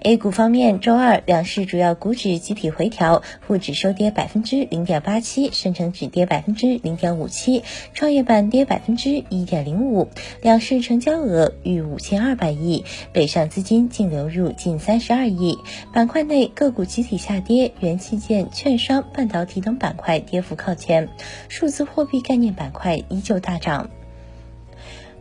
[0.00, 10.08] A 股方面，周二两市主要股指集体回调，沪指收跌百分之零点八七，深成指跌百分之零点五七，创业板跌百分之一点零五。
[10.42, 15.58] 两市成交额逾五千二百亿，北上资金净流入近三十二亿。
[15.92, 21.08] 板块内个股集体下跌，元器件、券商、半导体等板块跌幅靠前，
[21.48, 23.90] 数字货币概念板块依旧大涨。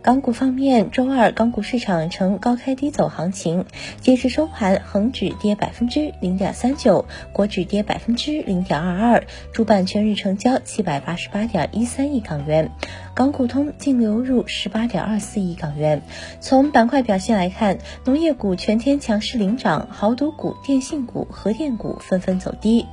[0.06, 3.66] 港股方面，周二港股市场呈高开低走行情，
[4.02, 12.70] 截至收盘，恒指跌百分之零点三九，国指跌百分之零点二二，主板全日成交七百八十八点一三亿港元，
[13.16, 16.04] 港股通净流入十八点二四亿港元。
[16.40, 22.86] 从板块表现来看，农业股全天强势领涨，豪赌股、电信股、核电股纷纷走低。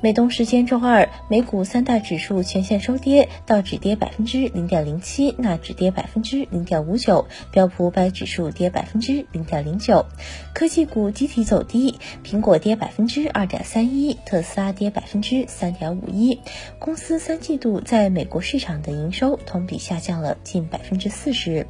[0.00, 10.06] 美东时间周二，美股三大指数全线收跌，道指跌百分之零点零七，纳指跌百分之零点五九，标普五百指数跌百分之零点零九。
[10.54, 16.38] 科技股集体走低，苹果跌百分之二点三一，特斯拉跌百分之三点五一。
[16.78, 21.66] 公司三季度在美国市场的营收同比下降了近百分之四十。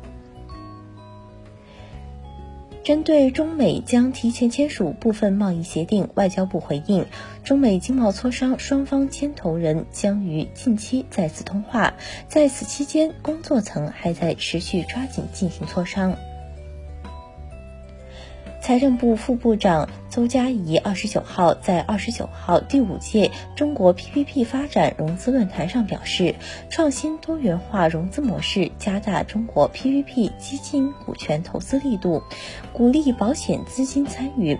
[2.88, 7.04] 针对中美将提前签署部分贸易协定，外交部回应，
[7.44, 11.92] 中美经贸磋商双方牵头人将于近期再次通话，
[12.28, 16.16] 在此期间，工作层还在持续抓紧进行磋商。
[18.68, 26.34] 财政部副部长邹佳怡二十九号在二十九号第五届中国 PPP 发展融资论坛上表示，
[26.68, 32.22] 创新多元化融资模式，加大中国 PPP 基金股权投资力度，
[32.74, 34.58] 鼓励保险资金参与，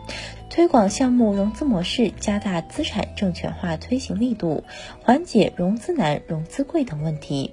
[0.48, 4.64] 推广项目融资模式，加大资产证券化推行力度，
[5.02, 7.52] 缓解融资难、融资贵等问题。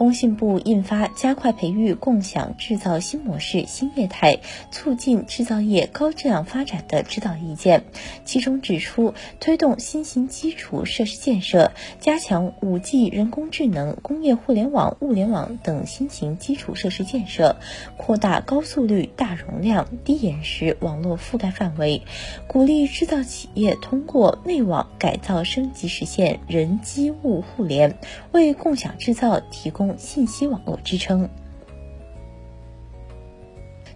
[0.00, 4.38] 工信部印发《加快培育共享制造新模式新业态，
[4.70, 7.80] 促进制造业高质量发展的指导意见》，
[8.24, 17.56] 其中指出，推动新型基础设施建设，加强五 G、人工智能、工业互联网、物联网等新型基础设施建设，
[17.98, 22.00] 扩大高速率、大容量、低延时网络覆盖范围，
[22.46, 27.98] 鼓励制造企业通过内网改造升级，实现人机物互联，
[28.32, 29.89] 为共享制造提供。
[29.98, 31.28] 信息网络支撑。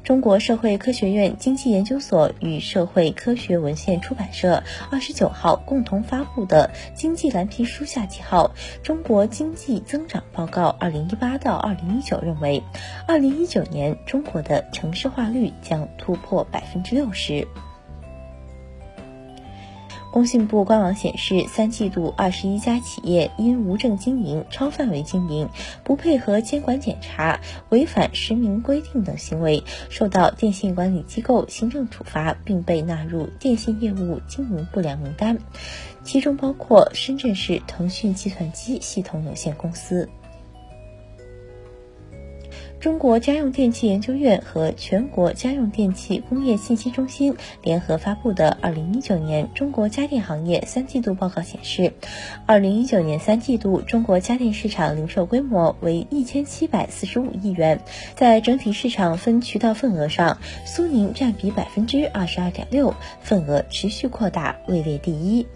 [0.03, 12.63] 中国社会科学院经济研究所与社会科学文献出版社二十九号共同发布的《经济蓝皮书》下记号《中国经济增长报告（二零一八到二零一九）》认为，
[13.09, 17.49] 二零一九年中国的城市化率将突破百分之六十。
[20.15, 25.49] 工信部官网显示，三季度二十一家企业因无证经营、超范围经营、
[25.83, 35.37] 不配合监管检查、违反实名规定等行为，受到电信管理机构行政处罚，并被纳入电信业务经营不良名单，
[36.05, 40.09] 其中包括深圳市腾讯计算机系统有限公司。
[42.85, 51.95] 中国家用电器研究院和全国家用电器工业信息中心联合发布的《二零一九年中国家电行业三季度报告》显示，
[52.45, 57.81] 二零一九年三季度中国家电市场零售规模为一千七百四十五亿元，
[58.17, 60.37] 在整体市场分渠道份额上，
[60.67, 65.47] 苏宁占比百分之二十二点六，份额持续扩大，位列第一。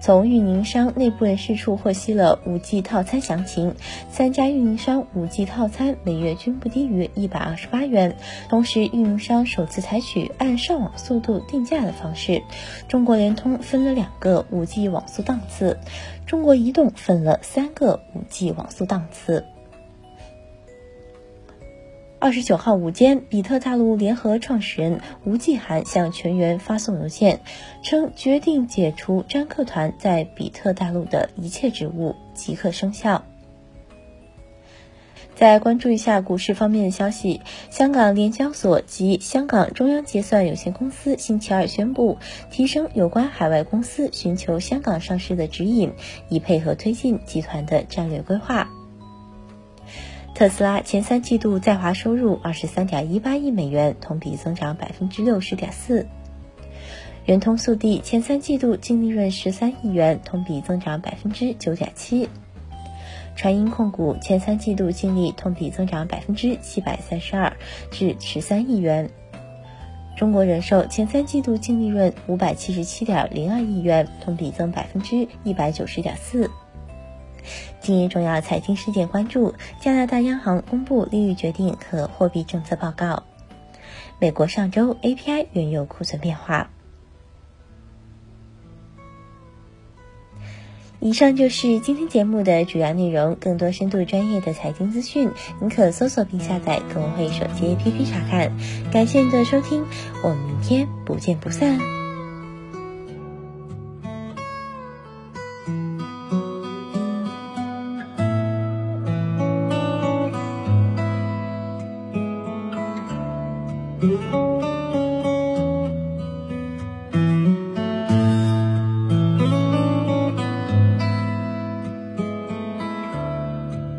[0.00, 3.74] 从运营商内部人士处获悉了五 G 套餐详情，
[4.10, 8.16] 三家运营商五 G 套餐每月均不低于一百二十八元。
[8.48, 12.42] 同时，运营商首次采取按上网速度定价的方式，
[12.88, 15.78] 中国联通分了两个五 G 网速档次，
[16.24, 19.44] 中国移动分了三个五 G 网速档次。
[22.22, 27.40] 二十九号午间，比特大陆联合创始人吴继寒向全员发送邮件，
[27.82, 33.24] 称决定解除张克团在比特大陆的一切职务，即刻生效。
[35.34, 37.40] 再关注一下股市方面的消息，
[37.70, 42.18] 香港联交所及香港中央结算有限公司星期二宣布，
[42.50, 45.94] 提升有关海外公司寻求香港上市的指引，
[46.28, 48.68] 以配合推进集团的战略规划。
[50.34, 56.06] 特斯拉前三季度在华收入二十三点一八亿美元，同比增长百分之六十点四。
[57.26, 62.28] 圆通速递前三季度净利润十三亿元，同比增长百分之九点七。
[63.36, 67.52] 传音控股前三季度净利同比增长百分之七百三十二，
[67.90, 69.10] 至十三亿元。
[70.16, 76.50] 中国人寿前三季度净利润五百七十七点零二亿元，同比增百分之一百九十点四。
[77.80, 83.22] 今日重要财经事件关注：加拿大央行公布利率决定和货币政策报告；
[84.18, 86.70] 美国上周 API 原油库存变化。
[91.02, 93.34] 以上就是今天节目的主要内容。
[93.40, 98.52] 更多深度专业的财经资讯，您可搜索并下载“更会手机 APP” 查看。
[98.92, 99.86] 感谢您的收听，
[100.22, 101.99] 我们明天不见不散。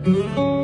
[0.03, 0.60] Música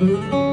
[0.00, 0.43] 嗯。